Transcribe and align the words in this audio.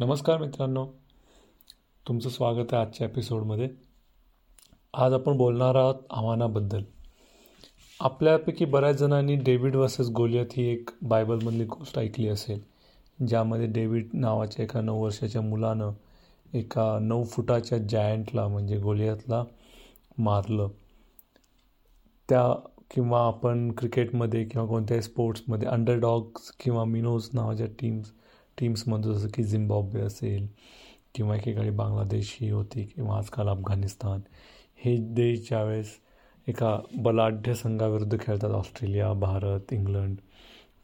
नमस्कार 0.00 0.38
मित्रांनो. 0.38 0.86
तुमचं 2.08 2.28
स्वागत 2.28 2.66
आहे 2.72 2.82
आजच्या 2.82 3.06
एपिसोडमध्ये 3.06 3.68
आज 4.94 5.12
आपण 5.12 5.36
बोलणार 5.36 5.74
आहोत 5.74 5.94
आव्हानाबद्दल. 6.10 6.82
आपल्यापैकी 8.00 8.64
बऱ्याच 8.64 8.96
जणांनी 8.96 9.36
डेव्हिड 9.36 9.76
वर्सेस 9.76 10.08
गोलियत 10.08 10.46
ही 10.52 10.64
एक 10.64 10.90
बायबलमधली 11.02 11.64
गोष्ट 11.64 11.98
ऐकली 11.98 12.28
असेल 12.28 12.60
ज्यामध्ये 13.26 13.66
डेव्हिड 13.66 14.08
नावाच्या 14.12 14.64
एका 14.64 14.80
नऊ 14.80 15.02
वर्षाच्या 15.04 15.40
मुलानं 15.40 15.90
एका 16.54 16.98
नऊ 16.98 17.24
फुटाच्या 17.24 17.78
जायंटला 17.78 18.48
म्हणजे 18.48 18.78
गोलियतला 18.78 19.44
मारलं. 20.18 20.68
त्या 22.28 22.68
किंवा 22.90 23.26
आपण 23.26 23.72
क्रिकेटमध्ये 23.72 24.44
किंवा 24.44 24.66
कोणत्याही 24.66 25.02
स्पोर्ट्समध्ये 25.02 25.68
अंडरडॉग्स 25.68 26.50
किंवा 26.50 26.84
मिनोज 26.84 27.28
नावाच्या 27.32 27.66
टीम्स 27.66 28.12
टीम्समध्ये 28.58 29.14
जसं 29.14 29.28
की 29.28 29.42
झिम्बाब्वे 29.42 30.00
असेल 30.00 30.46
किंवा 31.14 31.36
एकेकाळी 31.36 31.70
बांगलादेश 31.70 32.36
ही 32.40 32.50
होती 32.50 32.84
किंवा 32.84 33.16
आजकाल 33.18 33.48
अफगाणिस्तान 33.48 34.20
हे 34.76 34.96
देश 35.14 35.48
ज्यावेळेस 35.48 35.90
एका 36.46 36.78
बलाढ्य 36.96 37.54
संघाविरुद्ध 37.54 38.18
खेळतात 38.20 38.50
ऑस्ट्रेलिया 38.50 39.12
भारत 39.12 39.72
इंग्लंड 39.72 40.16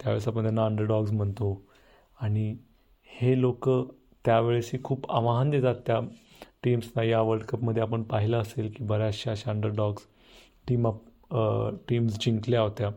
त्यावेळेस 0.00 0.28
आपण 0.28 0.42
त्यांना 0.42 0.64
अंडरडॉग्स 0.64 1.12
म्हणतो. 1.12 1.60
आणि 2.20 2.56
हे 3.20 3.40
लोक 3.40 3.68
त्यावेळेसही 4.24 4.82
खूप 4.84 5.10
आव्हान 5.12 5.50
देतात 5.50 5.74
त्या 5.86 5.98
टीम्सना 6.64 7.02
या 7.02 7.20
वर्ल्ड 7.20 7.44
कपमध्ये 7.44 7.82
आपण 7.82 8.02
पाहिलं 8.02 8.40
असेल 8.40 8.72
की 8.76 8.84
बऱ्याचशा 8.84 9.30
अशा 9.30 9.50
अंडरडॉग्स 9.50 10.02
टीम 10.68 10.88
अप 10.88 11.00
टीम्स 11.88 12.18
जिंकल्या 12.20 12.60
होत्या. 12.60 12.90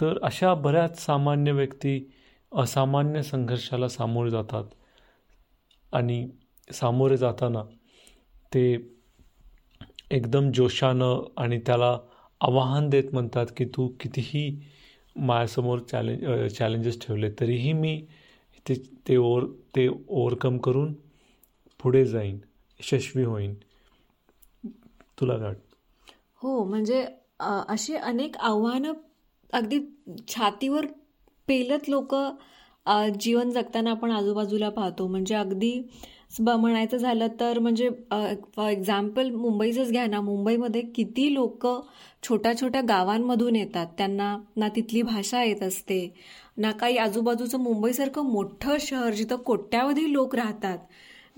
तर 0.00 0.18
अशा 0.22 0.54
बऱ्याच 0.54 0.98
सामान्य 1.04 1.52
व्यक्ती 1.52 1.98
असामान्य 2.52 3.22
संघर्षाला 3.22 3.88
सामोरे 3.88 4.30
जातात. 4.30 4.64
आणि 5.92 6.26
सामोरे 6.70 7.16
जाताना 7.16 7.62
ते 8.52 8.62
एकदम 10.10 10.50
जोशानं 10.54 11.22
आणि 11.36 11.58
त्याला 11.66 11.96
आवाहन 12.40 12.88
देत 12.88 13.12
म्हणतात 13.12 13.46
की 13.56 13.64
तू 13.76 13.86
कितीही 14.00 14.50
माझ्यासमोर 15.16 15.78
चॅलेंज 15.90 16.52
चॅलेंजेस 16.54 16.98
ठेवले 17.00 17.30
तरीही 17.40 17.72
मी 17.72 18.00
ते 18.66 18.74
ते 19.08 19.16
ओवर 19.16 19.44
ते 19.76 19.86
ओवरकम 19.88 20.58
करून 20.58 20.92
पुढे 21.80 22.04
जाईन 22.06 22.38
यशस्वी 22.80 23.24
होईन. 23.24 23.54
तुला 25.18 25.36
काय 25.38 25.54
हो 26.42 26.62
म्हणजे 26.64 27.04
अशी 27.40 27.94
अनेक 27.96 28.36
आव्हानं 28.38 28.92
अगदी 29.52 29.78
छातीवर 30.28 30.86
पेलत 31.50 31.88
लोक 31.88 32.14
जीवन 33.20 33.50
जगताना 33.50 33.90
आपण 33.90 34.10
आजूबाजूला 34.10 34.68
पाहतो. 34.70 35.06
म्हणजे 35.06 35.34
अगदी 35.34 35.80
म्हणायचं 36.40 36.96
झालं 36.96 37.26
तर 37.40 37.58
म्हणजे 37.58 37.88
फॉर 38.56 38.68
एक्झाम्पल 38.70 39.30
मुंबईचंच 39.30 39.90
घ्या 39.90 40.06
ना. 40.06 40.20
मुंबईमध्ये 40.20 40.80
किती 40.94 41.32
लोक 41.34 41.66
छोट्या 42.22 42.52
छोट्या 42.60 42.80
गावांमधून 42.88 43.56
येतात. 43.56 43.86
त्यांना 43.98 44.36
ना 44.56 44.68
तिथली 44.76 45.02
भाषा 45.02 45.42
येत 45.44 45.62
असते 45.62 46.06
ना 46.58 46.70
काही 46.72 46.96
आजूबाजूचं 46.98 47.58
मुंबईसारखं 47.60 48.30
मोठं 48.32 48.76
शहर 48.80 49.12
जिथं 49.14 49.36
कोट्यावधी 49.46 50.12
लोक 50.12 50.34
राहतात. 50.36 50.78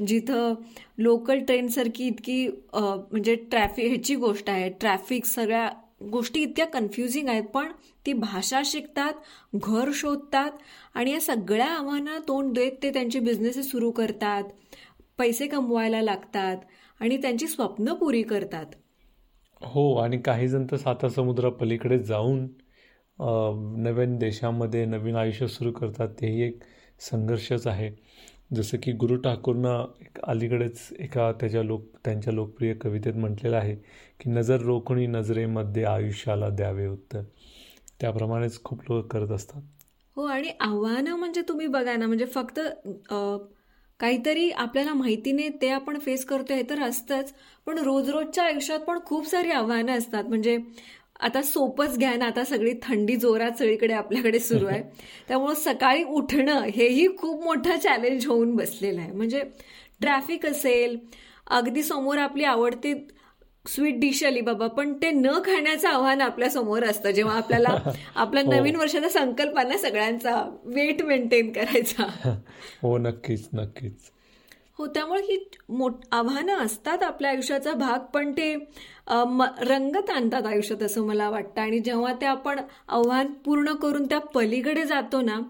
जिथं 0.06 0.54
लोकल 0.98 1.38
ट्रेनसारखी 1.46 2.06
इतकी 2.06 2.46
म्हणजे 2.74 3.34
ट्रॅफिक 3.50 3.86
ह्याची 3.88 4.14
गोष्ट 4.16 4.50
आहे. 4.50 4.68
ट्रॅफिक 4.70 5.24
सगळ्या 5.26 5.68
गोष्टी 6.10 6.40
इतक्या 6.42 6.66
कन्फ्युजिंग 6.66 7.28
आहेत 7.28 7.44
पण 7.44 7.72
ती 8.06 8.12
भाषा 8.12 8.60
शिकतात 8.64 9.12
घर 9.54 9.90
शोधतात 9.94 10.50
आणि 10.94 11.12
या 11.12 11.20
सगळ्या 11.20 11.66
आव्हानांना 11.66 12.18
तोंड 12.28 12.52
देत 12.54 12.72
ते 12.82 12.90
त्यांचे 12.90 13.20
बिझनेसेस 13.20 13.70
सुरू 13.70 13.90
करतात 13.90 14.44
पैसे 15.18 15.46
कमवायला 15.46 16.00
लागतात 16.02 16.56
आणि 17.00 17.16
त्यांची 17.16 17.46
स्वप्न 17.46 17.92
पुरी 17.94 18.22
करतात. 18.22 18.66
हो 19.60 19.94
आणि 19.96 20.18
काही 20.18 20.48
जण 20.48 20.66
तर 20.70 20.76
साता 20.76 21.08
समुद्रापलीकडे 21.08 21.98
जाऊन 21.98 22.46
नवीन 23.82 24.16
देशामध्ये 24.18 24.84
नवीन 24.84 25.16
आयुष्य 25.16 25.46
सुरू 25.46 25.72
करतात 25.72 26.08
तेही 26.20 26.42
एक 26.42 26.62
संघर्षच 27.00 27.66
आहे. 27.66 27.90
जसं 28.52 28.78
की 28.78 28.92
गुरु 28.92 29.16
ठाकूरनं 29.16 29.84
एक 30.00 30.18
अलीकडेच 30.24 30.80
एका 31.00 31.30
त्याच्या 31.32 31.62
लोक 31.62 31.84
त्यांच्या 32.04 32.32
लोकप्रिय 32.32 32.74
कवितेत 32.74 33.14
म्हटलेलं 33.14 33.56
आहे 33.56 33.74
की 34.20 34.30
नजर 34.30 34.60
रोखणी 34.62 35.06
नजरेमध्ये 35.06 35.84
आयुष्याला 35.84 36.48
द्यावे 36.50 36.86
उत्तर. 36.86 37.22
त्याप्रमाणेच 38.00 38.62
खूप 38.64 38.80
लोक 38.90 39.06
करत 39.12 39.30
असतात. 39.30 39.60
हो 40.16 40.24
आणि 40.26 40.48
आव्हानं 40.60 41.16
म्हणजे 41.16 41.42
तुम्ही 41.48 41.66
बघा 41.66 41.96
ना 41.96 42.06
म्हणजे 42.06 42.24
फक्त 42.26 42.60
काहीतरी 44.00 44.50
आपल्याला 44.50 44.92
माहिती 44.94 45.32
नाही 45.32 45.48
ते 45.62 45.68
आपण 45.70 45.98
फेस 45.98 46.24
करतोय 46.24 46.62
तर 46.70 46.82
असतंच 46.82 47.32
पण 47.66 47.78
रोज 47.78 48.08
रोजच्या 48.10 48.44
आयुष्यात 48.44 48.80
पण 48.80 48.98
खूप 49.06 49.26
सारी 49.28 49.50
आव्हानं 49.50 49.98
असतात. 49.98 50.24
म्हणजे 50.24 50.56
आता 51.22 51.42
सोपच 51.42 51.96
घ्या 51.98 52.14
ना 52.16 52.26
आता 52.26 52.44
सगळी 52.44 52.72
थंडी 52.82 53.16
जोरात 53.16 53.58
सगळीकडे 53.58 53.94
आपल्याकडे 53.94 54.38
सुरू 54.38 54.66
आहे. 54.66 54.82
त्यामुळं 55.28 55.54
सकाळी 55.54 56.02
उठणं 56.04 56.62
हेही 56.74 57.06
खूप 57.18 57.42
मोठं 57.44 57.76
चॅलेंज 57.78 58.26
होऊन 58.26 58.54
बसलेलं 58.56 59.00
आहे. 59.00 59.12
म्हणजे 59.12 59.42
ट्रॅफिक 60.00 60.46
असेल 60.46 60.96
अगदी 61.50 61.82
समोर 61.82 62.18
आपली 62.18 62.44
आवडती 62.44 62.94
स्वीट 63.64 63.98
डिश 64.00 64.22
आली 64.24 64.40
बाबा 64.40 64.66
पण 64.66 64.92
ते 65.02 65.10
न 65.10 65.32
खाण्याचं 65.44 65.88
आव्हान 65.88 66.20
आपल्यासमोर 66.20 66.84
असतं. 66.84 67.10
जेव्हा 67.10 67.36
आपल्याला 67.36 67.76
आपल्या 68.16 68.42
हो. 68.44 68.52
नवीन 68.52 68.76
वर्षाचा 68.76 69.08
संकल्पना 69.08 69.76
सगळ्यांचा 69.78 70.42
वेट 70.64 71.02
मेंटेन 71.02 71.52
करायचा. 71.52 72.06
हो 72.82 72.96
नक्कीच 72.98 73.48
नक्कीच. 73.52 74.10
हो 74.78 74.86
त्यामुळे 74.86 75.20
ही 75.22 75.36
मोठ 75.70 76.04
आव्हानं 76.12 76.58
असतात 76.58 77.02
आपल्या 77.02 77.30
आयुष्याचा 77.30 77.72
भाग 77.72 77.98
पण 78.14 78.32
ते 78.32 78.54
रंगत 79.62 80.10
आणतात 80.10 80.46
आयुष्यात 80.46 80.82
असं 80.82 81.06
मला 81.06 81.28
वाटतं. 81.30 81.60
आणि 81.60 81.78
जेव्हा 81.78 82.12
ते 82.20 82.26
आपण 82.26 82.60
आव्हान 82.88 83.32
पूर्ण 83.44 83.72
करून 83.74 84.06
त्या 84.06 84.18
पलीकडे 84.34 84.84
जातो 84.84 85.20
ना 85.20 85.40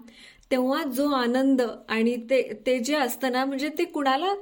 तेव्हा 0.51 0.83
जो 0.85 1.09
आनंद 1.13 1.63
आणि 1.89 2.17
ते 2.31 2.43
ते 2.67 2.79
जे 2.79 2.95
असतं 2.97 3.33
ना 3.33 3.45
म्हणजे 3.45 3.69
ते 3.79 3.85
कुणाला 3.85 4.35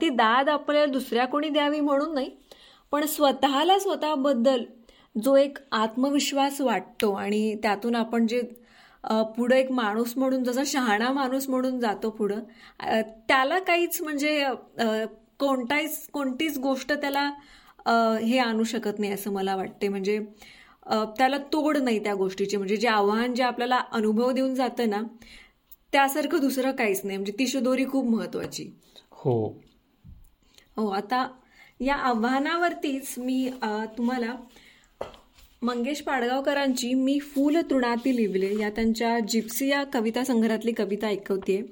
ती 0.00 0.08
दाद 0.08 0.48
आपल्याला 0.48 0.92
दुसऱ्या 0.92 1.24
कोणी 1.26 1.48
द्यावी 1.48 1.80
म्हणून 1.80 2.14
नाही 2.14 2.30
पण 2.92 3.06
स्वतःला 3.06 3.78
स्वतःबद्दल 3.78 4.64
जो 5.22 5.34
एक 5.36 5.58
आत्मविश्वास 5.72 6.60
वाटतो 6.60 7.12
आणि 7.12 7.54
त्यातून 7.62 7.94
आपण 7.94 8.26
जे 8.26 8.40
पुढं 9.36 9.54
एक 9.54 9.70
माणूस 9.72 10.12
म्हणून 10.16 10.44
जसा 10.44 10.62
शहाणा 10.66 11.10
माणूस 11.12 11.48
म्हणून 11.48 11.78
जातो 11.80 12.10
पुढं 12.10 12.40
त्याला 13.28 13.58
काहीच 13.58 14.00
म्हणजे 14.02 14.44
कोणताच 15.40 16.06
कोणतीच 16.12 16.58
गोष्ट 16.58 16.92
त्याला 16.92 17.30
हे 18.22 18.38
आणू 18.38 18.64
शकत 18.64 18.98
नाही 18.98 19.12
असं 19.12 19.32
मला 19.32 19.56
वाटते. 19.56 19.88
म्हणजे 19.88 20.18
त्याला 21.18 21.38
तोड 21.52 21.76
नाही 21.76 22.02
त्या 22.04 22.14
गोष्टीची. 22.14 22.56
म्हणजे 22.56 22.76
जे 22.76 22.88
आव्हान 22.88 23.34
जे 23.34 23.42
आपल्याला 23.42 23.80
अनुभव 23.92 24.30
देऊन 24.32 24.54
जातं 24.54 24.90
ना 24.90 25.02
त्यासारखं 25.92 26.40
दुसरं 26.40 26.72
काहीच 26.72 27.00
नाही. 27.04 27.16
म्हणजे 27.16 27.32
ती 27.38 27.46
शुदोरी 27.46 27.84
खूप 27.90 28.06
महत्वाची. 28.06 28.70
हो. 29.12 29.46
हो 30.76 30.88
आता 30.90 31.26
या 31.80 31.94
आव्हानावरतीच 31.94 33.14
मी 33.18 33.48
तुम्हाला 33.98 34.34
मंगेश 35.62 36.00
पाडगावकरांची 36.00 36.94
मी 36.94 37.18
फूल 37.18 37.56
तृणाती 37.70 38.16
लिवले 38.16 38.58
या 38.60 38.70
त्यांच्या 38.70 39.18
जिप्सी 39.20 39.68
या 39.68 39.84
कविता 39.84 40.24
संग्रहातली 40.24 40.72
कविता 40.72 41.06
ऐकवते 41.06 41.64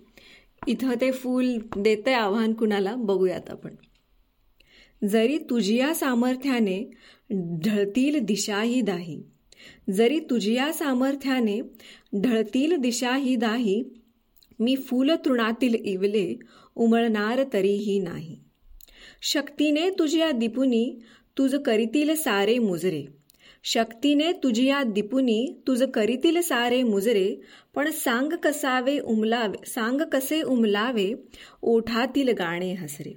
इथं 0.66 0.94
ते 1.00 1.10
फूल 1.10 1.56
देते 1.76 2.12
आव्हान 2.12 2.52
कुणाला? 2.52 2.94
बघूयात 2.94 3.50
आपण. 3.50 3.74
जरी 5.08 5.38
तुझिया 5.38 5.94
सामर्थ्याने 5.94 6.90
ढळतील 7.64 8.18
दिशाही 8.18 8.80
दाही 8.80 9.22
जरी 9.90 10.20
तुझिया 10.20 10.72
सामर्थ्याने 10.72 11.60
ढळतील 12.20 12.76
दिशाही 12.76 13.36
दाही 13.36 13.82
मी 14.60 14.76
फूल 14.76 15.10
तृणातील 15.24 15.74
इवले 15.74 16.34
उमळणार 16.76 17.44
तरीही 17.52 17.98
नाही. 17.98 18.38
शक्तीने 19.22 19.90
तुझिया 19.90 20.30
दिपुनी 20.30 20.98
तुझ 21.38 21.54
करीतील 21.54 22.14
सारे 22.14 22.58
मुजरे 22.58 23.23
शक्तीने 23.64 24.32
तुझिया 24.32 24.82
दिपुनी 24.82 25.46
तुझ 25.66 25.82
करीतील 25.82 26.40
सारे 26.40 26.82
मुजरे 26.82 27.36
पण 27.74 27.90
सांग 27.90 28.32
कसावे 28.42 28.98
उमलावे 28.98 29.66
सांग 29.66 30.00
कसे 30.12 30.42
उमलावे 30.42 31.14
ओठातील 31.62 32.28
गाणे 32.28 32.72
हसरे. 32.72 33.12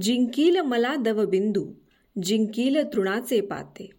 जिंकील 0.00 0.60
मला 0.60 0.94
दवबिंदू 0.94 1.66
जिंकील 2.22 2.76
तृणाचे 2.94 3.40
पाते. 3.40 3.90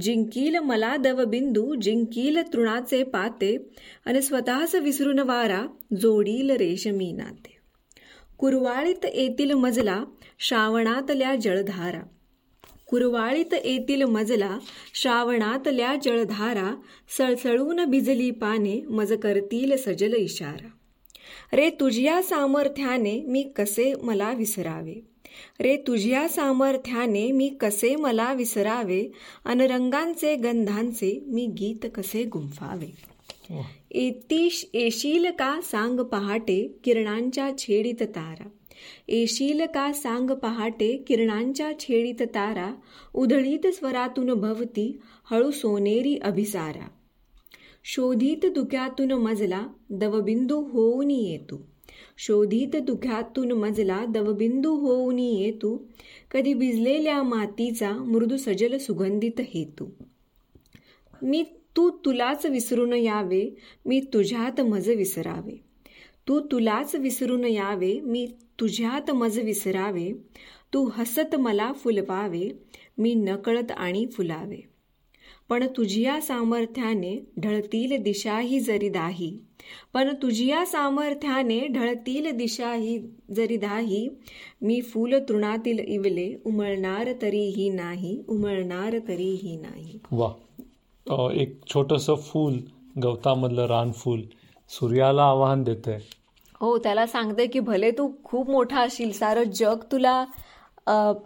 जिंकील 0.00 0.56
मला 0.58 0.96
दवबिंदू 0.96 1.74
जिंकील 1.74 2.38
तृणाचे 2.52 3.02
पाते 3.02 3.70
आणि 4.04 4.22
स्वतःच 4.22 4.74
विसरून 4.74 5.18
वारा 5.18 5.66
जोडील 6.00 6.50
रेशमी 6.50 7.12
नाते. 7.12 7.56
कुरवाळीत 8.38 9.06
येतील 9.14 9.52
मजला 9.52 10.04
श्रावणातल्या 10.38 11.34
जळधारा. 11.34 12.02
कुरवाळीत 12.86 13.54
येतील 13.64 14.02
मजला 14.02 14.58
श्रावणातल्या 14.94 15.94
जळधारा 16.02 16.74
सळसळून 17.18 17.84
भिजली 17.84 18.30
पाने 18.30 18.80
मज 18.88 19.12
करतील 19.12 19.76
सजल 19.76 20.14
इशारा. 20.14 20.68
रे 21.52 21.70
तुझ्या 21.70 22.22
सामर्थ्याने 22.22 23.20
मी 23.20 23.42
कसे 23.42 23.92
मला 24.02 24.32
विसरावे? 24.32 24.94
रे 25.60 25.76
तुझ्या 25.76 26.28
सामर्थ्याने 26.28 27.32
मी 27.32 27.48
कसे 27.48 27.96
मला 27.96 28.32
विसरावे? 28.32 29.12
अन 29.44 29.60
रंगांचे 29.60 30.34
गंधांचे 30.34 31.22
मी 31.26 31.46
गीत 31.46 31.86
कसे 31.94 32.24
गुंफावे? 32.24 32.94
येतीश 33.90 34.66
येशील 34.74 35.26
का 35.38 35.60
सांग 35.62 36.00
पहाटे 36.00 36.76
किरणांच्या 36.84 37.58
छेडीत 37.58 38.02
तारा? 38.02 38.48
येशील 39.08 39.60
का 39.74 39.92
सांग 39.92 40.30
पहाटे 40.30 41.04
किरणांच्या 41.06 41.78
छेडीत 41.78 42.22
तारा 42.22 42.74
उधळीत 43.14 43.66
स्वरातून 43.66 44.34
भवती 44.34 45.00
हळू 45.30 45.50
सोनेरी 45.50 46.16
अभिसारा. 46.16 46.88
शोधित 47.84 48.46
दुख्यातून 48.46 49.12
मजला 49.12 49.66
दवबिंदू 49.90 50.60
होऊन 50.60 51.10
येतो. 51.10 51.66
शोधित 52.18 52.76
दुख्यातून 52.76 53.52
मजला 53.52 54.04
दवबिंदू 54.08 54.74
होऊन 54.74 55.18
येतो. 55.18 55.88
कधी 56.30 56.54
भिजलेल्या 56.54 57.22
मातीचा 57.22 57.92
मृदू 57.92 58.36
सजल 58.36 58.78
सुगंधित 58.78 59.40
हेतू. 59.40 59.86
मी 61.22 61.44
तू 61.76 61.90
तुलाच 61.90 62.46
विसरून 62.46 62.92
यावे 62.92 63.56
मी 63.86 64.00
तुझ्यात 64.00 64.60
मज 64.60 64.90
विसरावे. 64.90 65.65
तू 66.28 66.40
तुलाच 66.40 66.94
विसरून 66.94 67.44
यावे 67.44 68.00
मी 68.00 68.26
तुझ्यात 68.60 69.10
मज 69.10 69.38
विसरावे 69.38 70.12
तू 70.74 70.84
हसत 70.94 71.34
मला 71.36 71.72
फुलवावे 71.72 72.48
मी 72.98 73.14
नकळत 73.14 73.72
आणि 73.72 74.06
फुलावे. 74.06 74.60
पण 75.48 75.66
तुझिया 75.76 76.20
सामर्थ्याने 76.20 77.18
ढळतील 77.38 77.96
दिशाही 78.02 78.60
जरी 78.60 78.88
दाही 78.88 79.38
पण 79.94 80.14
तुझिया 80.22 80.64
सामर्थ्याने 80.66 81.58
ढळतील 81.66 82.30
दिशाही 82.30 82.98
जरी 83.30 83.56
दाही 83.56 84.08
मी 84.62 84.80
फूल 84.80 85.14
तृणातील 85.28 85.78
इवले 85.78 86.32
उमळणार 86.44 87.12
तरीही 87.22 87.68
नाही 87.68 88.18
उमळणार 88.28 88.98
तरीही 89.08 89.56
नाही. 89.56 89.98
वा 90.12 91.32
एक 91.32 91.58
छोटंसं 91.66 92.14
फूल 92.14 92.58
गवतामधलं 93.02 93.66
रानफूल 93.66 94.22
सूर्याला 94.70 95.24
आवाहन 95.24 95.62
देतंय. 95.62 95.98
हो 96.60 96.76
त्याला 96.78 97.06
सांगते 97.06 97.46
की 97.46 97.60
भले 97.60 97.90
तू 97.90 98.08
खूप 98.24 98.50
मोठा 98.50 98.80
असशील 98.80 99.12
सारं 99.12 99.50
जग 99.54 99.82
तुला 99.92 100.24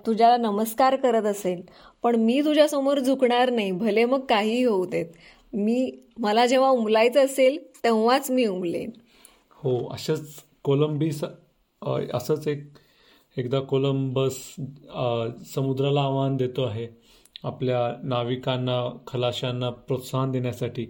तुझ्याला 0.07 0.37
नमस्कार 0.37 0.97
करत 0.97 1.27
असेल 1.27 1.61
पण 2.03 2.17
मी 2.17 2.41
तुझ्यासमोर 2.45 2.99
झुकणार 2.99 3.51
नाही 3.51 3.73
भले 3.73 4.05
मग 4.05 4.21
काहीही 4.21 4.63
होऊ 4.65 4.85
देत. 4.87 5.07
मी 5.53 5.91
मला 6.19 6.47
जेव्हा 6.47 6.69
उमलायचं 6.71 7.25
असेल 7.25 7.59
तेव्हाच 7.85 8.31
मी 8.31 8.47
उमलेन. 8.47 8.91
हो 9.57 9.77
अशाच 9.93 10.21
कोलंबीस 10.65 11.23
अ, 11.25 11.99
असंच 12.15 12.47
एक 12.49 12.63
एकदा 13.37 13.61
कोलंबस 13.61 14.37
समुद्राला 15.55 16.01
आव्हान 16.03 16.37
देतो 16.37 16.63
आहे 16.63 16.87
आपल्या 17.45 17.81
नाविकांना 18.05 18.81
खलाशांना 19.07 19.71
प्रोत्साहन 19.71 20.31
देण्यासाठी. 20.31 20.87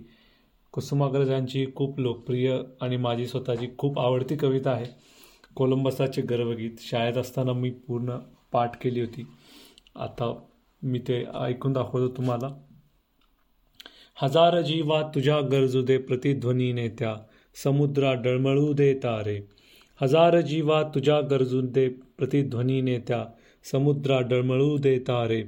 कुसुमाग्रजांची 0.73 1.67
खूप 1.75 2.01
लोकप्रिय 2.01 2.59
आणि 2.81 2.97
माझी 2.97 3.27
स्वतःची 3.27 3.69
खूप 3.79 3.99
आवडती 3.99 4.37
कविता 4.37 4.71
आहे. 4.71 4.87
कोलंबसाचे 5.55 6.23
गर्वगीत. 6.23 6.71
शाळेत 6.79 7.15
असताना 7.15 7.53
मी 7.53 7.71
पूर्ण 7.71 8.19
पाठ 8.53 8.83
केली 8.83 9.01
होती. 9.01 9.27
आता 9.97 10.39
मी 10.83 10.99
ते 10.99 11.25
ऐकून 11.35 11.73
दाखवतो 11.73 12.09
तुम्हाला. 12.09 12.49
हजार 14.23 14.61
जीवा 14.61 15.03
तुझ्या 15.15 15.41
गरजू 15.41 15.83
दे 15.83 15.99
प्रतिध्वनी 15.99 16.73
नेत्या. 16.73 17.17
समुद्रा 17.65 18.15
डळमळू 18.15 18.73
दे 18.73 18.95
तारे. 18.95 19.49
हजार 20.03 20.41
जीवा 20.41 20.83
तुझ्या 20.83 21.21
गरजू 21.21 21.61
दे 21.61 21.89
प्रतिध्वनी 21.89 22.81
नेत्या. 22.81 23.25
समुद्रा 23.73 24.21
डळमळू 24.21 24.79
दे 24.79 24.99
तारे. 24.99 25.43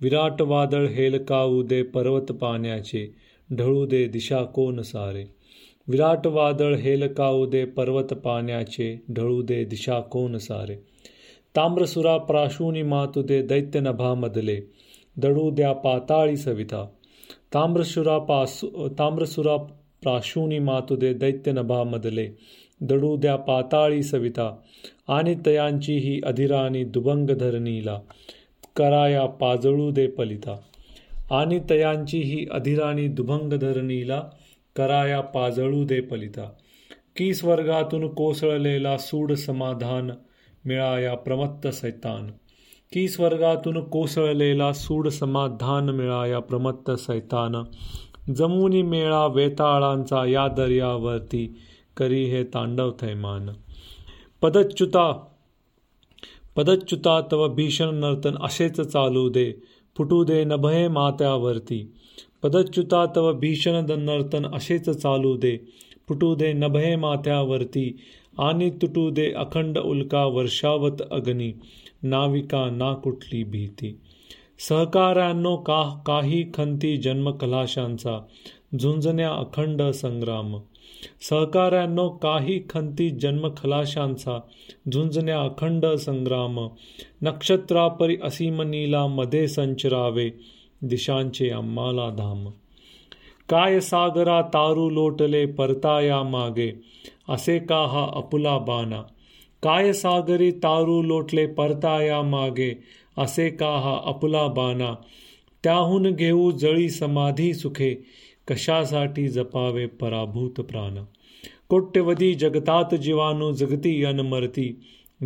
विराट 0.00 0.42
वादळ 0.42 0.86
हेलकावू 0.86 1.62
दे 1.62 1.82
पर्वत 1.82 2.32
पाण्याचे. 2.32 3.14
ढळू 3.54 3.86
दे 3.86 4.06
दिशा 4.06 4.42
कोण 4.42 4.82
सारे? 4.82 5.24
विराट 5.88 6.26
वादळ 6.26 6.74
हेलकाऊ 6.74 7.46
दे 7.46 7.64
पर्वत 7.64 8.14
पाण्याचे 8.14 9.02
ढळू 9.12 9.42
दे 9.42 9.64
दिशा 9.64 10.00
कोण 10.00 10.36
सारे? 10.36 10.76
ताम्रसुरा 11.56 12.16
प्राशूनी 12.16 12.82
मातु 12.82 13.22
दे 13.22 13.42
दैत्य 13.42 13.80
नभामधले 13.80 14.60
दडू 15.16 15.50
द्या 15.50 15.72
पाताळी 15.72 16.36
सविता. 16.36 16.84
ताम्रसुरा 17.54 18.18
पासु 18.18 18.88
ताम्रसुरा 18.88 19.56
प्राशूनी 20.02 20.58
मातु 20.58 20.96
दे 20.96 21.14
दैत्य 21.14 21.52
नभामधले 21.52 22.28
दडू 22.80 23.16
द्या 23.16 23.36
पाताळी 23.36 24.02
सविता. 24.02 24.56
आणि 25.08 25.34
तयांची 25.46 25.96
ही 25.98 26.20
अधिराणी 26.24 26.84
दुभंग 26.84 27.30
धरणीला 27.30 28.00
कराया 28.76 29.26
पाजळू 29.26 29.90
दे 29.90 30.06
पलिता. 30.06 30.56
आणि 31.30 31.60
तयांची 31.70 32.18
ही 32.18 32.46
अधिराणी 32.52 33.08
दुभंग 33.08 33.52
धरणीला 33.52 34.22
कराया 34.76 35.20
पाजळू 35.20 35.84
दे 35.84 36.00
पलिता. 36.00 36.50
की 37.16 37.34
स्वर्गातून 37.34 38.14
कोसळलेला 38.14 38.98
सूड 38.98 39.32
समाधान 39.32 40.10
मिळाया 40.64 41.14
प्रमत्त 41.14 41.68
सैतान. 41.68 42.30
की 42.92 43.08
स्वर्गातून 43.08 43.84
कोसळलेला 43.84 44.72
सूड 44.72 45.08
समाधान 45.08 45.88
मिळाया 45.88 46.38
प्रमत्त 46.38 46.90
सैतान. 46.90 47.56
जमुनी 48.32 48.82
मेळा 48.82 49.26
वेताळांचा 49.26 50.26
या 50.26 50.48
दर्यावरती 50.48 51.58
करी 51.96 52.24
हे 52.24 52.44
तांडव 52.44 52.92
थैमान. 53.00 53.50
पदच्युता 54.42 55.24
पदच्युता 56.56 57.20
तव 57.32 57.48
भीषण 57.48 57.94
नर्तन 57.94 58.34
असेच 58.42 58.80
चालू 58.80 59.28
दे. 59.28 59.52
फुटू 59.96 60.24
दे 60.24 60.44
नभय 60.44 60.88
मात्यावरती. 60.88 61.92
पदच्युता 62.42 63.06
तव 63.16 63.32
भीषण 63.32 63.86
दन्नर्तन 63.86 64.46
असेच 64.54 64.90
चालू 64.90 65.36
दे. 65.36 65.56
फुटू 66.08 66.34
दे 66.34 66.52
नभय 66.52 66.96
माथ्यावरती 66.96 67.96
आणि 68.38 68.70
तुटू 68.70 69.10
दे 69.10 69.32
अखंड 69.32 69.78
उल्का 69.78 70.24
वर्षावत 70.24 71.02
अग्नी. 71.10 71.52
नाविका 72.02 72.70
ना 72.70 72.94
कुठली 72.94 73.44
भीती. 73.44 73.98
सहकाऱ्यांनो 74.68 75.56
का 75.56 76.02
काही 76.06 76.44
खंती 76.54 76.96
जन्मकलाशांचा. 76.96 78.26
झुंजण्या 78.80 79.30
अखंड 79.30 79.82
संग्राम. 79.82 80.56
सहकाऱ्यांनो 81.30 82.08
काही 82.08 82.62
खंती 82.70 83.10
जन्मखलाशांचा 83.10 84.40
झुंजण्या 84.92 85.40
अखंड 85.40 85.86
संग्राम 85.86 86.68
नक्षत्रापरी 87.22 88.16
असीम 88.22 88.62
नीला 88.62 89.06
मध्ये 89.06 89.48
संचरावे 89.48 90.30
दिशांचे 90.82 91.50
आम्हाला 91.50 92.08
धाम. 92.10 92.48
काय 93.48 93.80
सागरा 93.80 94.42
तारू 94.42 94.90
लोटले 94.90 95.46
परताया 95.46 96.22
मागे 96.22 96.80
असे 97.28 97.58
का 97.58 97.86
हा 97.86 98.10
अपुला 98.14 98.58
बाना 98.58 99.02
काय 99.62 99.92
सागरी 99.92 100.50
तारू 100.50 101.02
लोटले 101.02 101.46
परताया 101.46 102.22
मागे 102.22 102.84
असे 103.18 103.48
का 103.48 103.70
हा 103.70 104.00
अपुला 104.04 104.46
बाना 104.46 104.94
त्याहून 105.64 106.10
घेऊ 106.10 106.50
जळी 106.50 106.88
समाधी 106.88 107.54
सुखे 107.54 108.06
कशासाठी 108.48 109.28
जपावे 109.28 109.86
पराभूत 109.86 110.60
प्राण? 110.60 110.98
कोट्यवधी 111.68 112.34
जगतात 112.34 112.94
जीवाणू 112.94 113.52
जगती 113.52 114.04
अनमरती 114.04 114.80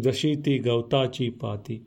जशी 0.05 0.35
ती 0.35 0.59
गवताची 0.59 1.31
पाती. 1.31 1.87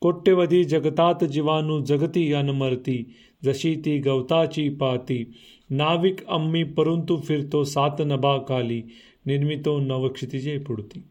कोट्यवधी 0.00 0.64
जगतात 0.64 1.24
जीवाणू 1.24 1.84
जगती 1.84 2.32
अनमरती 2.32 3.14
जशी 3.44 3.74
ती 3.84 3.98
गवताची 3.98 4.68
पाती. 4.68 5.32
नाविक 5.70 6.26
अम्मी 6.26 6.64
परंतु 6.64 7.16
फिरतो 7.16 7.64
सात 7.64 8.00
नभाखाली 8.00 8.82
निर्मितो 9.26 9.78
नवक्षितिजे 9.78 10.58
पुढती. 10.58 11.02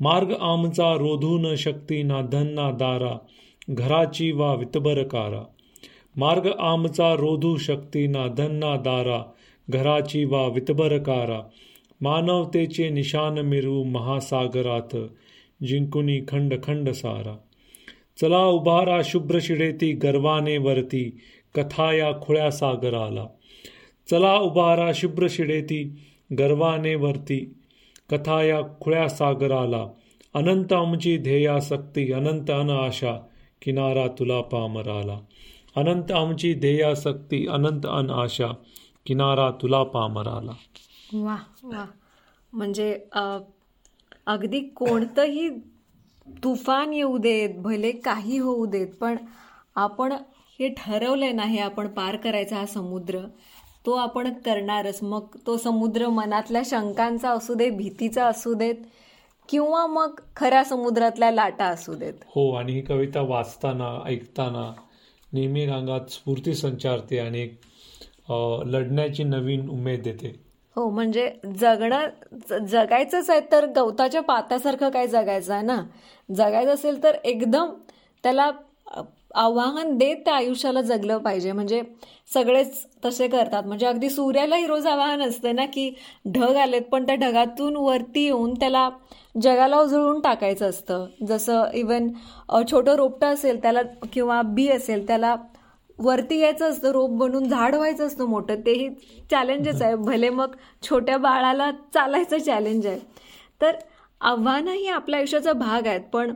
मार्ग 0.00 0.32
आमचा 0.40 0.94
रोधू 0.94 1.38
न 1.38 1.54
शक्ती 1.54 2.02
ना 2.02 2.20
धन 2.22 2.46
ना 2.46 2.70
दारा 2.70 3.18
घराची 3.70 4.32
वा 4.32 4.54
वितबरकारा 4.54 5.55
मार्ग 6.16 6.46
आमचा 6.58 7.14
रोधू 7.14 7.56
शक्ती 7.56 8.06
ना 8.06 8.26
धन्ना 8.26 8.76
दारा 8.76 9.22
घराची 9.70 10.24
वा 10.24 10.46
वितबरकारा. 10.46 11.40
मानवतेचे 12.00 12.88
निशान 12.88 13.38
मिरू 13.38 13.84
महासागरात 13.84 14.96
जिंकुनी 15.66 16.20
खंड 16.28 16.54
खंड 16.62 16.90
सारा. 16.90 17.36
चला 18.20 18.44
उभारा 18.44 19.00
शुभ्र 19.04 19.38
शिडेती 19.42 19.92
गर्वाने 19.92 20.58
वरती 20.58 21.18
कथा 21.54 21.92
या 21.92 22.20
खुळ्या 22.20 22.50
सागराला. 22.50 23.26
चला 24.10 24.36
उभारा 24.38 24.90
शुभ्र 24.94 25.26
शिडेती 25.30 26.00
गर्वाने 26.38 26.94
वरती 26.94 27.54
कथा 28.10 28.42
या 28.42 28.60
खुळ्या 28.80 29.08
सागराला. 29.08 29.86
अनंत 30.34 30.72
आमची 30.72 31.18
ध्येयासक्ती 31.18 32.12
अनंत 32.12 32.50
अन 32.50 32.70
आशा 32.70 33.26
किनारा 33.62 34.06
तुला 34.06 34.40
पामराला. 34.40 35.18
अनंत 35.76 36.12
आमची 36.12 36.52
ध्येयासक्ती 36.54 37.46
अनंत 37.46 37.86
अन 37.86 38.10
आशा 38.10 38.46
किनारा 39.06 39.50
तुला 39.62 39.82
पामराला. 39.84 40.52
वा 41.14 41.36
वा. 41.62 41.84
म्हणजे 42.52 42.92
अगदी 44.26 44.60
कोणतंही 44.76 45.48
तुफान 46.44 46.92
येऊ 46.92 47.18
देत 47.18 47.58
भले 47.62 47.90
काही 48.04 48.38
होऊ 48.38 48.64
देत 48.66 48.94
पण 49.00 49.16
आपण 49.76 50.12
हे 50.60 50.68
ठरवलंय 50.76 51.32
ना 51.32 51.42
हे 51.42 51.58
आपण 51.58 51.88
पार 51.88 52.16
करायचा 52.16 52.56
हा 52.56 52.66
समुद्र 52.66 53.18
तो 53.86 53.92
आपण 53.94 54.32
करणारच. 54.44 54.98
मग 55.02 55.36
तो 55.46 55.56
समुद्र 55.56 56.08
मनातल्या 56.08 56.62
शंकांचा 56.64 57.30
असू 57.30 57.54
दे 57.54 57.68
भीतीचा 57.70 58.26
असू 58.26 58.54
देत 58.54 58.74
किंवा 59.48 59.86
मग 59.86 60.20
खऱ्या 60.36 60.64
समुद्रातल्या 60.64 61.30
लाटा 61.30 61.64
असू 61.64 61.94
देत. 61.94 62.14
हो 62.26 62.50
आणि 62.54 62.72
ही 62.72 62.80
कविता 62.80 63.20
वाचताना 63.28 63.98
ऐकताना 64.06 64.70
नेहमी 65.36 65.66
अंगात 65.66 66.10
स्फूर्ती 66.10 66.54
संचारते 66.54 67.18
आणि 67.18 67.40
एक 67.40 67.60
लढण्याची 68.66 69.24
नवीन 69.24 69.68
उमेद 69.68 70.02
देते. 70.02 70.34
हो 70.76 70.88
म्हणजे 70.90 71.30
जगणं 71.58 72.64
जगायचंच 72.66 73.30
आहे 73.30 73.40
तर 73.52 73.66
गवताच्या 73.66 74.20
पात्यासारखं 74.22 74.90
काय 74.90 75.06
जगायचं 75.06 75.54
आहे 75.54 75.62
ना? 75.62 75.82
जगायचं 76.28 76.74
असेल 76.74 77.02
तर 77.02 77.16
एकदम 77.24 77.70
त्याला 78.24 78.50
आव्हान 79.34 79.96
देत 79.98 80.16
त्या 80.24 80.34
आयुष्याला 80.34 80.80
जगलं 80.82 81.18
पाहिजे. 81.18 81.52
म्हणजे 81.52 81.80
सगळेच 82.34 82.84
तसे 83.04 83.26
करतात. 83.28 83.62
म्हणजे 83.66 83.86
अगदी 83.86 84.10
सूर्यालाही 84.10 84.66
रोज 84.66 84.86
आव्हान 84.86 85.22
असतं 85.22 85.54
ना 85.56 85.64
की 85.72 85.90
ढग 86.34 86.56
आलेत 86.56 86.82
पण 86.92 87.06
त्या 87.06 87.14
ढगातून 87.14 87.76
वरती 87.76 88.24
येऊन 88.24 88.54
त्याला 88.54 88.88
जगाला 89.42 89.80
उजळून 89.80 90.20
टाकायचं 90.20 90.68
असतं. 90.68 91.06
जसं 91.28 91.64
इवन 91.74 92.08
छोटं 92.70 92.94
रोपटं 92.94 93.34
असेल 93.34 93.62
त्याला 93.62 93.82
किंवा 94.12 94.40
बी 94.44 94.68
असेल 94.68 95.06
त्याला 95.06 95.34
वरती 95.98 96.38
यायचं 96.40 96.70
असतं 96.70 96.90
रोप 96.92 97.10
बनून 97.18 97.48
झाड 97.48 97.74
व्हायचं 97.74 98.06
असतं 98.06 98.24
मोठं. 98.28 98.54
तेही 98.66 98.88
चॅलेंजच 99.30 99.82
आहे. 99.82 99.94
भले 99.96 100.28
मग 100.30 100.54
छोट्या 100.82 101.16
बाळाला 101.18 101.70
चालायचं 101.94 102.38
चॅलेंज 102.38 102.86
आहे. 102.86 102.98
तर 103.60 103.76
आव्हानं 104.20 104.72
ही 104.72 104.86
आपल्या 104.88 105.18
आयुष्याचा 105.18 105.52
भाग 105.52 105.86
आहेत 105.86 106.00
पण 106.12 106.32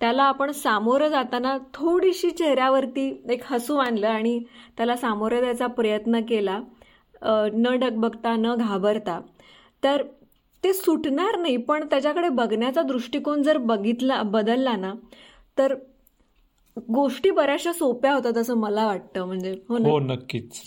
त्याला 0.00 0.22
आपण 0.22 0.50
सामोरं 0.52 1.08
जाताना 1.08 1.56
थोडीशी 1.74 2.30
चेहऱ्यावरती 2.30 3.08
एक 3.30 3.42
हसू 3.46 3.76
आणलं 3.76 4.06
आणि 4.08 4.38
त्याला 4.76 4.96
सामोरं 4.96 5.40
जायचा 5.40 5.66
प्रयत्न 5.66 6.20
केला 6.28 6.58
न 7.54 7.74
डगबगता 7.80 8.34
न 8.36 8.54
घाबरता. 8.54 9.20
तर 9.82 10.02
ते 10.64 10.72
सुटणार 10.72 11.36
नाही 11.38 11.56
पण 11.56 11.86
त्याच्याकडे 11.86 12.28
बघण्याचा 12.28 12.82
दृष्टिकोन 12.82 13.42
जर 13.42 13.58
बघितला 13.58 14.22
बदलला 14.22 14.76
ना 14.76 14.92
तर 15.58 15.74
गोष्टी 16.76 17.30
बऱ्याचशा 17.30 17.72
सोप्या 17.72 18.12
होतात 18.14 18.38
असं 18.38 18.56
मला 18.56 18.86
वाटतं 18.86 19.24
म्हणजे 19.26 19.52
हो 19.68 19.76
हो 19.84 19.98
नक्कीच. 20.00 20.62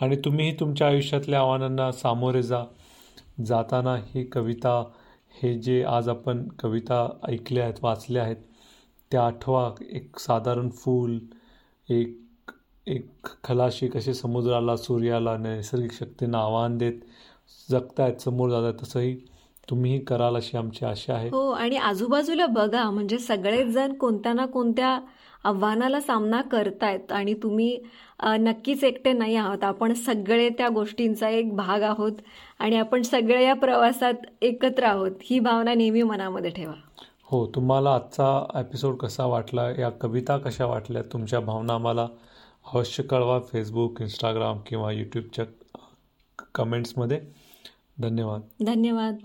आणि 0.00 0.16
तुम्हीही 0.16 0.54
तुमच्या 0.60 0.86
आयुष्यातल्या 0.86 1.40
आव्हानांना 1.40 1.90
सामोरे 1.92 2.42
जा. 2.42 2.64
जाताना 3.46 3.94
ही 4.06 4.24
कविता 4.24 4.82
हे 5.42 5.54
जे 5.58 5.82
आज 5.82 6.08
आपण 6.08 6.48
कविता 6.58 7.06
ऐकल्या 7.28 7.64
आहेत 7.64 7.74
वाचल्या 7.82 8.22
आहेत 8.22 8.36
त्या 9.10 9.26
आठवा 9.26 9.70
एक 9.90 10.18
साधारण 10.18 10.68
फूल 10.70 11.18
एक 11.88 12.50
एक 12.86 13.26
खलाशी 13.44 13.88
कसे 13.88 14.14
समुद्राला 14.14 14.76
सूर्याला 14.76 15.36
नैसर्गिक 15.36 15.92
शक्तींना 15.92 16.38
आव्हान 16.38 16.78
देत 16.78 17.00
जगतायत 17.70 18.20
समोर 18.20 18.50
जात 18.50 18.62
आहेत 18.62 18.74
तसंही 18.82 19.16
तुम्हीही 19.70 19.98
कराल 20.00 20.36
अशी 20.36 20.56
आमची 20.56 20.84
आशा 20.84 21.14
आहे. 21.14 21.28
हो 21.28 21.50
आणि 21.50 21.76
आजूबाजूला 21.76 22.46
बघा 22.46 22.90
म्हणजे 22.90 23.18
सगळेच 23.18 23.66
जण 23.66 23.92
कोणत्या 23.92 24.32
ना 24.32 24.46
कोणत्या 24.46 24.98
आव्हानाला 25.48 26.00
सामना 26.00 26.40
करतायत 26.42 27.12
आणि 27.12 27.34
तुम्ही 27.34 27.78
नक्कीच 28.22 28.84
एकटे 28.84 29.12
नाही 29.12 29.36
आहात. 29.36 29.64
आपण 29.64 29.92
सगळे 29.94 30.48
त्या 30.48 30.68
गोष्टींचा 30.68 31.28
एक 31.28 31.54
भाग 31.56 31.82
आहोत 31.82 32.12
आणि 32.58 32.76
आपण 32.76 33.02
सगळे 33.02 33.44
या 33.44 33.54
प्रवासात 33.54 34.14
एकत्र 34.42 34.84
आहोत. 34.84 35.10
ही 35.22 35.38
भावना 35.40 35.74
नेहमी 35.74 36.02
मनामध्ये 36.02 36.50
ठेवा. 36.50 36.74
हो 37.22 37.46
तुम्हाला 37.46 37.94
आजचा 37.94 38.44
एपिसोड 38.54 38.96
कसा 38.96 39.24
वाटला? 39.26 39.70
या 39.80 39.90
कविता 39.90 40.38
कशा 40.38 40.66
वाटल्या? 40.66 41.02
तुमच्या 41.02 41.40
भावना 41.40 41.74
आम्हाला 41.74 42.06
अवश्य 42.74 43.02
कळवा. 43.02 43.40
फेसबुक 43.40 44.00
इंस्टाग्राम 44.00 44.58
किंवा 44.66 44.92
यूट्यूबच्या 44.92 45.44
कमेंट्समध्ये 46.54 47.20
धन्यवाद. 48.00 48.40
धन्यवाद. 48.66 49.16